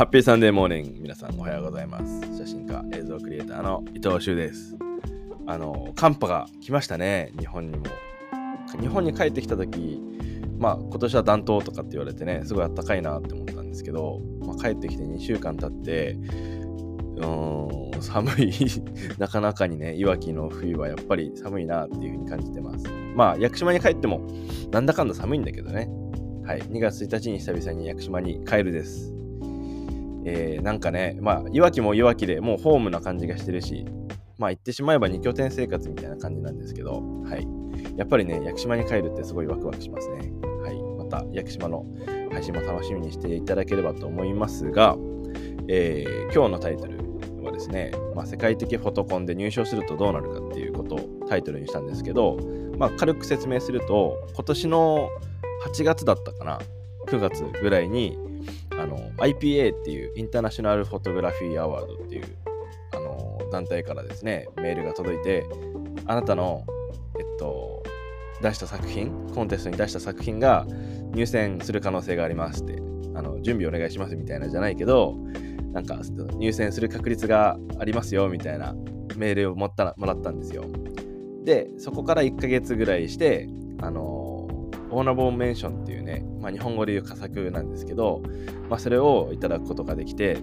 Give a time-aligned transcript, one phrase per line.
[0.00, 2.22] ハッピーサンデーモーニング、皆さんおはようございます。
[2.34, 4.74] 写真家、映像クリエイターの伊藤修です。
[5.46, 7.84] あの、寒波が来ましたね、日本にも。
[8.80, 10.00] 日本に帰ってきた時
[10.58, 18.54] まあ今年は暖冬とかって言われてね、すごい暖かいなって思ったんですけど、まあ、帰ってきて2週間経って、うーん、寒い、
[19.20, 22.86] なかなかにね、いわきの冬はやっぱり寒いなっていう風に感じてます。
[23.14, 24.26] まあ、屋久島に帰っても、
[24.70, 25.90] なんだかんだ寒いんだけどね。
[26.46, 29.19] はい、2月1日に久々に屋久島に帰るです。
[30.32, 33.84] えー、なんかね、まあ、いわきもいわきでもうホームな感じがしてるし、
[34.38, 37.46] まあ、言ってしまえば2拠点生活みたいな感じなんですけど、はい。
[37.96, 40.32] やっぱりね、屋久島に帰るってすごいワクワクしますね。
[40.62, 40.82] はい。
[40.98, 41.84] また、屋久島の
[42.32, 44.96] 配信も楽しみにしていただければと思いますが、
[45.68, 46.98] えー今日のタイトル
[47.42, 52.38] はですね、まあ、世界的フォトコンで入賞するとどうなるかっていうことをタイトルにしたんですけど、
[52.78, 55.10] まあ、軽く説明すると、今年の
[55.66, 56.60] 8月だったかな、
[57.08, 58.16] 9月ぐらいに、
[58.80, 62.36] あの IPA っていうインターナショナルフォトグラフィーアワードっていう
[62.92, 65.44] あの団体からですねメールが届いて
[66.06, 66.64] あなたの
[67.18, 67.82] えっと
[68.40, 70.66] 出した作品コンテストに出した作品が
[71.12, 72.80] 入選する可能性がありますって
[73.14, 75.14] あの準備お願いしますみたいなじゃないけど
[75.72, 76.00] なんか
[76.38, 78.74] 入選する確率がありますよみたいな
[79.16, 80.64] メールをもったもらったんですよ。
[81.44, 83.48] でそこから1ヶ月ぐらいして
[83.80, 84.00] あの
[84.90, 88.22] オーナボーメンションっていうね、まあ、日本語で言う佳作なんですけど、
[88.68, 90.38] まあ、それをいただくことができて、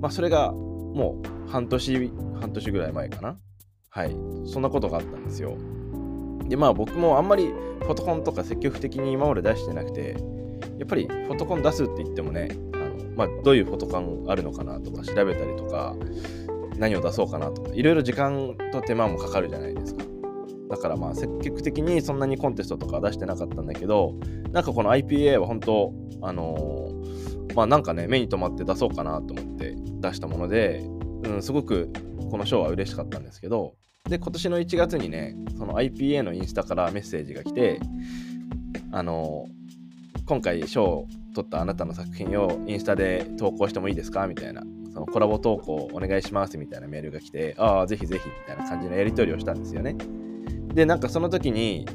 [0.00, 3.38] まあ、それがもう半年、半年ぐらい前かな。
[3.88, 4.16] はい。
[4.46, 5.56] そんなことがあったんですよ。
[6.48, 7.48] で、まあ僕もあんまり
[7.80, 10.16] フォトコンとか積極的に今まで出してなくて、
[10.78, 15.94] やっぱりフォトコン出すって言ってもね、あのまあ、どういうフォトコンあるのかなとか調べたりとか、
[16.78, 20.04] 何を出そうかなとか、いろいろ時間と手間もかかるじゃないですか。
[20.72, 24.14] だからまあ積極的にそんなにコンテストとか出してなかったんだけど、
[24.52, 25.92] なんかこの IPA は本当、
[26.22, 30.82] あのーまあなんかね、目に留まって出そうかなと思って出したもので、
[31.24, 31.92] うん、すごく
[32.30, 33.74] この賞は嬉しかったんですけど、
[34.08, 37.78] で、今年の1月にね、その IPA のインスタからメッセージが来て、
[38.92, 39.62] あのー
[40.24, 44.62] 今回賞を取ったあなたの作品をインスタで投稿してもいいですかみたいな、
[44.94, 49.96] そのコラボ投稿お願いしますみたいなメールが来て、ああ、ぜひぜひみたいな感じのやり取りをしたんですよね。
[50.74, 51.86] で、なんかその時に、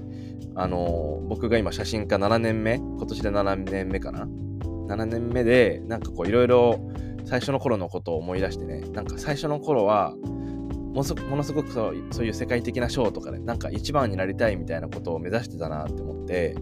[0.56, 6.80] あの僕が今写真家7年目、今年で7年目かな ?7 年目で、なんかこういろいろ
[7.26, 16.56] 最初の頃のことを思い出してね、なんか最初の頃は、ものすものすごくそうそういう世界的な賞とかね、なんか一番になりたいみたいなことを目指してたなって思って、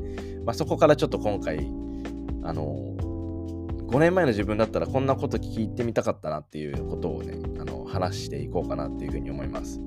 [0.46, 1.60] まあ、そこからちょっと今回、
[2.44, 2.96] あの
[3.88, 9.80] 5年前の自分だったらこんなこと聞いてみたかったなっていうことをね、あの話していこうかなっていうふうに思います。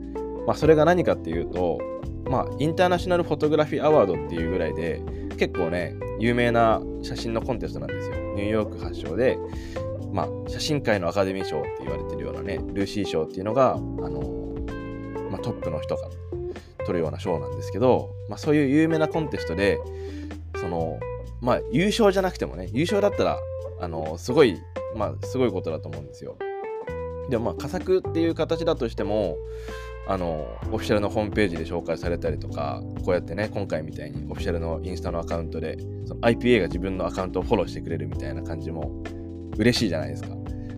[0.48, 1.78] まあ、それが何かっていうと、
[2.24, 5.02] まあ、インターナショナルフォトグラフィーアワードっていうぐらいで、
[5.36, 8.14] 結構ね、有名な写真のコンテストなんですよ。
[8.34, 9.38] ニューヨーク発祥で、
[10.10, 14.56] まあ、写真界のアカデミー賞って言われてるようなね、ルーシー賞っていうのが、あの
[15.30, 16.08] まあ、トップの人が
[16.86, 19.78] 取るような賞なんですけど、まあ、そういう有名なコンテストで、
[20.56, 20.98] その、
[21.42, 23.38] まあ、優勝じゃなくてもね、優勝だったら、
[23.80, 24.56] あのすごい、
[24.96, 26.38] まあ、すごいことだと思うんですよ。
[27.28, 29.36] でも、まあ、佳作っていう形だとしても、
[30.10, 39.02] あのオフィシャルのホームページで紹介されたりとか、こうやってね、今回みたいにオフィシャルのインスタのアカウントで、その IPA が自分のアカウントをフォローしてくれるみたいな感じも
[39.58, 40.30] 嬉しいじゃないですか。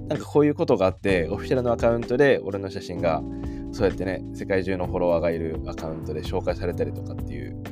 [0.08, 3.22] なんかこういうことがあって、オフィシャルのアカウントで俺の写真が、
[3.70, 7.62] そうやってね、世界中のフォロワーがいるアカウントで紹介されたりとかっていう、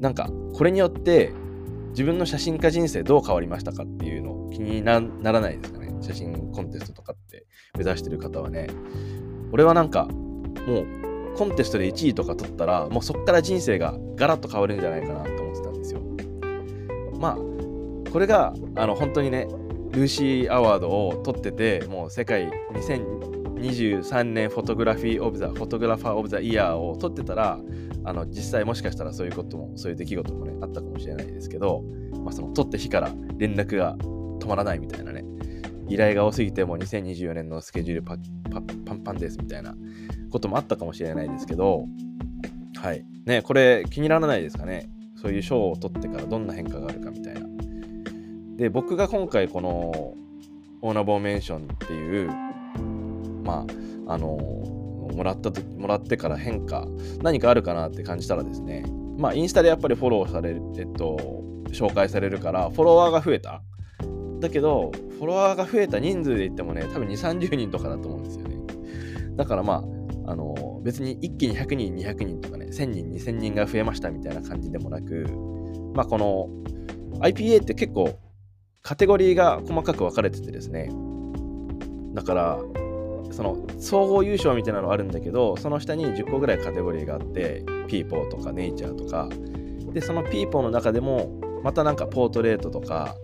[0.00, 1.32] なんかこれによって
[1.90, 5.85] 自分の写真家人生どう変わりましたかっていうの気になならないですかね。
[6.06, 7.46] 写真コンテストとかって
[7.76, 8.68] 目指してる方はね。
[9.52, 10.04] 俺はなんか
[10.66, 16.00] もうコンテストで1位とか取ったらもうそっから人生がガラッと変わるんじゃないかなと思ってたんですよ。
[17.18, 17.36] まあ
[18.10, 19.46] これがあの本当にね
[19.90, 27.58] Lucie Award を取っててもう世界2023年 Photography of the Photographer of the Year を取ってたら
[28.04, 31.82] あの実際もしかしたらそういうこともそういう出来事もねあったかもしれないですけど、
[32.24, 35.24] まあ、その取った日から連絡が止まらないみたいなね
[35.88, 38.16] 依頼が多すぎてもう2024年のスケジュールパ
[38.50, 39.74] パパンパンですみたいな
[40.30, 41.86] こともあったかもしれないですけど
[42.76, 43.04] はい。
[43.24, 44.88] ねこれ気にならないですかね？
[45.16, 47.40] そういう賞を取ってからどんな変化があるかみたいな。
[48.56, 49.70] で僕が今回この
[50.82, 52.30] オーナーボーメンションっていう
[53.44, 53.64] ま
[54.06, 54.26] ああの
[55.14, 56.86] もらったもらってから変化
[57.22, 58.84] 何かあるかなって感じたらですね
[59.18, 61.16] まあインスタでやっぱりフォローされるえっと
[61.70, 63.62] 紹介されるからフォロワーが増えた。
[64.46, 68.56] だけどフォロワーが増えた人数で言ってもね多分2 3 0人とかだと思うんですよね。
[69.34, 69.84] だからま
[70.26, 75.26] ああの別に一気に100人200人とかね1000人2000人が増えましたみたいな感じでもなく
[75.94, 76.48] まあこの
[77.20, 78.18] IPA って結構
[78.82, 80.90] カテゴリーが細かく分かれててですね。
[82.14, 82.58] だから
[83.32, 89.28] その総合優勝みたいなのあるんだけどその下に10個ぐらいカテゴリーがあってピーポーとかネイチャーとか。
[89.92, 93.16] でそのピーポーの中でもまたなんかポートレートとか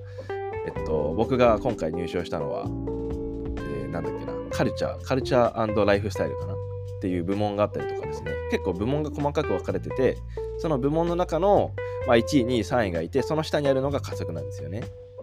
[0.67, 6.55] えっと僕が今回入賞したのは、えー、なんだっけなカルチャーカルチャーライフスタイルかな？
[6.55, 6.57] っ
[7.01, 8.33] ていう部門があったりとかですね。
[8.51, 10.19] 結構部門が細かく分かれてて
[10.59, 11.73] その部門の中の、
[12.07, 14.83] まあ、1位2位3位がいてその下にあるのが加速なんですよね。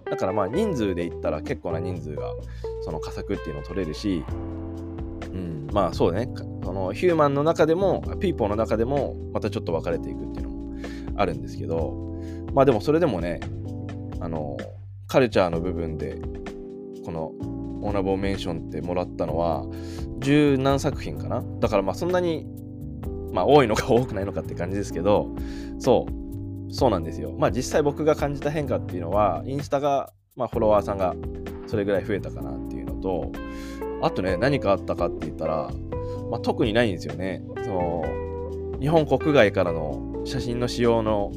[0.10, 2.34] だからまあ人数で言ったら結構な人数が
[2.82, 4.26] その加速っていうのを取れるし
[5.32, 6.28] うん、まあそうね。
[6.64, 10.78] そのヒューマンの中でもピーポーの中でもまたちょっと分かれていくっていうのも
[11.18, 12.20] あるんですけど
[12.54, 13.40] まあでもそれでもね
[14.20, 14.58] あの
[15.10, 16.22] カルチャーの部分で
[17.04, 17.34] この
[17.82, 19.66] オーナボーメンションってもらったのは
[20.20, 21.44] 十何作品かな？
[21.60, 22.48] だからまあそんなに
[23.34, 25.36] まあ多いのか 多くないのかって感じですけど
[25.80, 26.14] そう。
[26.72, 27.34] そうなんですよ。
[27.38, 31.16] まあ実際僕が感じた変化っていうのはインスタがまあフォロワーさんが
[31.66, 33.32] それぐらい増えたかなっていうのと
[34.02, 35.70] あとね、何かあったかって言ったら、
[36.30, 37.44] まあ、特にないんですよね。
[37.64, 38.04] その
[38.80, 41.32] 日本国外からの写真の使用の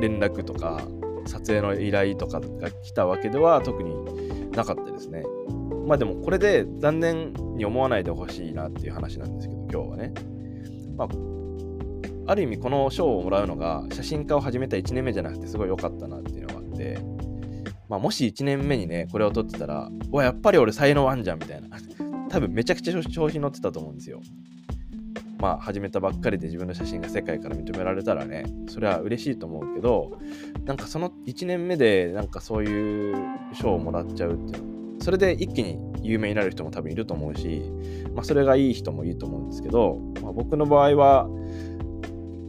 [0.00, 0.82] 連絡とか、
[1.26, 5.24] 撮影の依頼とかが来たわけでは特になかったですね。
[5.86, 10.12] まあでもこれで残念に思わないでほしいなっていう話なんですけど、今日はね。
[10.96, 11.08] まあ、
[12.32, 16.98] ある意味この賞をもらうのが写真家を始めた1年目じゃなくてすごい良かったなっていうのがあって、
[17.88, 21.68] まあ、もし1年目にね、これを撮ってたらう、わ、やっぱり俺才能あんじゃんみたいな。
[22.28, 24.20] 多分めちゃくちゃ調子乗ってたと思うんですよ。
[25.38, 30.18] まあ始めたばっかりで自分の写真が世界から認められたらねそれは嬉しいと思うけど
[30.64, 33.16] なんかその1年目でなんかそういう
[33.52, 37.62] 賞をもらっちゃうっていうそれで一気に有名になる人も多分いると思うし、
[38.14, 41.28] まあ、それがいい人もいいと思うんですけど、まあ、僕の場合は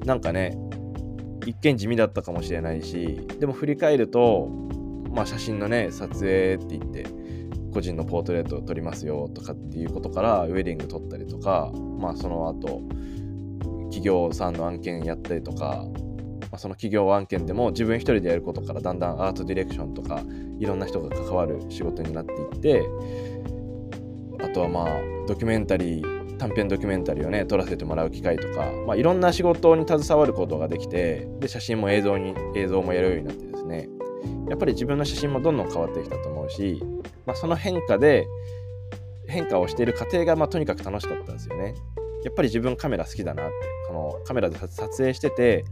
[0.06, 0.58] なんかね
[1.46, 4.48] 一見地味だったかもしれないしでも振り返ると、
[5.12, 7.06] まあ、写真のね撮影って言って
[7.74, 12.82] 個人のポートレートを撮りますよとかっていうことからウェディング撮ったりとか、まあ、その後
[13.90, 15.86] 企業さんの案件やったりとか、
[16.42, 20.22] まあ、その企業案件でも自分一人でやることからだんだんアートディレクションとか
[20.60, 22.84] いろんな人が関わる仕事になっていって
[24.44, 33.90] あとはまあドキュメンタリー短編ドキュメンタリーをね撮らせてもらう機会とか、まあ、いろんな仕事に携わることができてで写真も映像に映像もやるようになってですね
[34.50, 36.82] やっぱり自分の写真もどんどん変わってきたと思うし
[37.28, 38.26] まあ、その変化で
[39.28, 41.76] 変化をしている過程が、まあ、とにかく楽しかったんですよね。
[42.24, 43.54] やっぱり自分カメラ好きだなって
[43.88, 45.66] このカメラで撮影してて、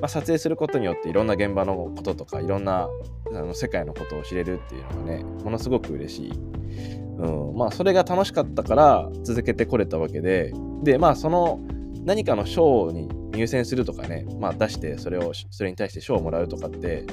[0.00, 2.88] まあ、撮影することによっていろんな現場のこととかいろんな
[3.28, 11.60] あの世界のことを知れるっていうのがねものすごく嬉しい、うん、まあそれが楽しかったから続けてこれたわけででまあその
[12.04, 17.04] 何かの賞に入選するとかね、まあ、出してそれをそれに対して賞をもらうとかって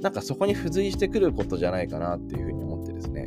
[0.00, 3.26] なんかそこに付随してくることじゃないかなっていうふうに思ってですね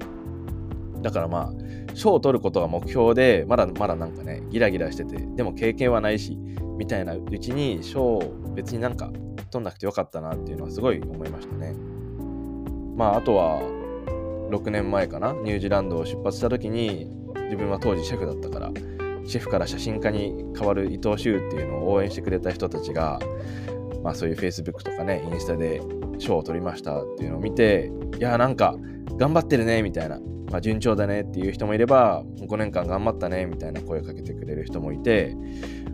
[1.04, 6.38] だからまあ、賞を取ることが目標で、まだまだなんかね、ギラギラしてて、でも経験はないし、
[6.78, 9.12] みたいなうちに賞を別になんか
[9.52, 11.76] 取んなくてよかったなっていうのはすごい思いましたね。
[12.96, 13.62] まあ、あとは、
[14.50, 17.10] 6年前かな、ニュージーランドを出発した時に、
[17.46, 18.72] 自分は当時シェフだったから、
[19.26, 23.20] シェフから写真家に変わる伊藤修っていうのを応援してくれた人たちが、
[24.04, 25.82] まあそういう Facebook とかね、インスタで
[26.20, 28.76] 賞を取りましたっていうのを見て、いや、なんか
[29.18, 30.20] 頑張ってるね、みたいな。
[30.54, 35.36] まあ、順調だねっていう人もいれば、5年間頑張ったねみたいな声かけてくれる人もいて、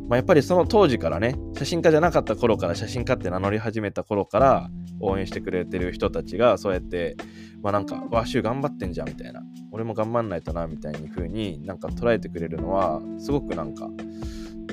[0.09, 7.15] まあ、やっぱりその当時からね、写真家じゃなかった頃から写真家って名乗り始めた頃から応援してくれてる人たちがそうやって、
[7.63, 13.87] まあなんか、わ、しゅ頑張ってんじゃんみたいな、俺も頑張んないとなみたいに風になんか捉えてくれるのは、すごくなんか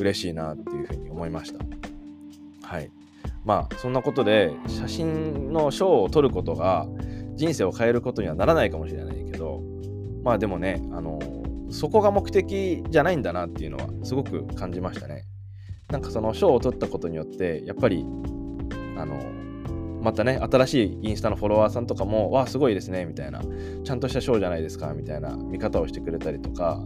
[0.01, 1.65] 嬉しいなっていうふうに思いました。
[2.67, 2.91] はい。
[3.45, 6.89] まあそんなことで写真の賞を取ることが
[7.37, 9.56] 人生を変えることにはならないかもしれないけど
[10.27, 11.21] まあでもね、あの
[11.71, 15.23] そこが目的じゃないんだなっていうのはすごく感じましたね。
[15.89, 18.05] なんかその賞を取ったことによって、やっぱり、
[18.99, 19.23] あの
[20.03, 23.41] またね、新しいインスタのフォロワーさんとかも、わあ、すごいですね、みたいな、
[23.85, 26.85] ちゃんとした賞じゃないですか、みたいな見方をしてくれたりとか、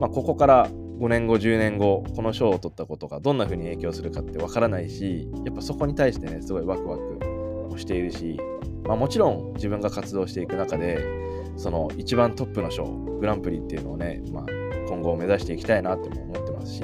[0.00, 7.20] まあ、ここから5年後、10年後、この賞を取ったことがどんな風に影響するかってわからないし、やっぱそこに対してね、すごいワクワク
[7.70, 8.40] をしているし、
[8.82, 11.22] まあ、もちろん自分が活動していく中で、
[11.56, 14.46] その一番トップの賞グランプリっていうのをね、まあ、
[14.88, 16.82] 今後目指していきたいなっても思ってますし、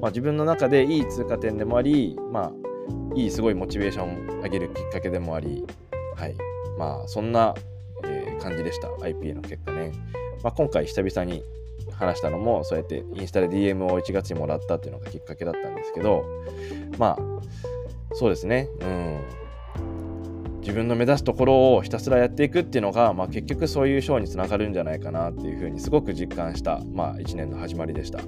[0.00, 2.52] まあ、自分の中でいい通過点でもあり、まあ、
[3.14, 5.64] いいすごいモチベーションを上げるきっかけでもあり、
[6.16, 6.34] はい、
[6.78, 7.54] まあそんな、
[8.04, 9.92] えー、感じでした IPA の結果ね、
[10.42, 11.42] まあ、今回久々に
[11.92, 16.24] 話したのもそうやってインスタで DM を1月にもらったっていうのがきっかけだったんですけど
[16.98, 17.36] まあ
[18.16, 18.68] そうですね。
[18.80, 19.45] うん。
[20.66, 28.18] 自分の目指すところをひたすらやっていくっていうのが、まあ、結局そういう賞につながるんじゃないかなっていうふうにすごく実感した、まあ、1年の始まりでした。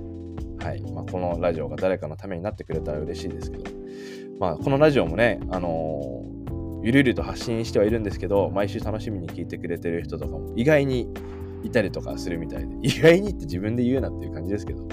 [0.64, 3.64] はいまあ、このラジオが誰かのためになってくれたら嬉しいですけど、
[4.38, 11.09] まあ、このラジオもね、あのー、ゆるゆると発信してはいるんですけど、毎週楽しみに聞いてくれてる人とかも意外に
[11.64, 14.87] いたりとかするみたいで、 意外にって自分で言うなっていう感じですけど、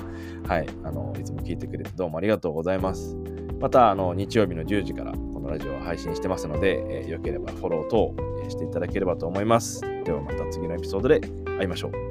[0.48, 3.16] はい、あのいつも聞いてくれてどうもありがとうございます。
[3.60, 5.14] また、あの日曜日の10時から
[5.46, 8.14] のラジオを配信してますので、えー、よければフォロー等
[8.50, 9.82] していただければと思います。
[10.04, 11.22] ではまた次のエピソードで
[11.58, 12.05] 会いましょう。